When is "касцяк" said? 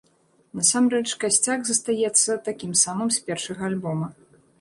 1.23-1.61